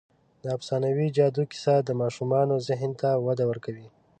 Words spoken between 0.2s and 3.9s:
د افسانوي جادو کیسه د ماشومانو ذهن ته وده ورکوي.